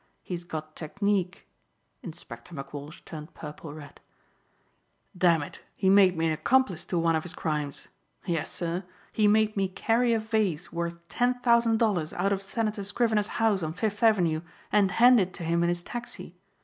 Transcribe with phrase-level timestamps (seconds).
[0.23, 1.47] He's got technique."
[2.01, 4.01] Inspector McWalsh turned purple red,
[5.15, 7.87] "Dammit, he made me an accomplice to one of his crimes.
[8.25, 12.83] Yes, sir, he made me carry a vase worth ten thousand dollars out of Senator
[12.83, 14.41] Scrivener's house on Fifth Avenue
[14.71, 16.35] and hand it to him in his taxi.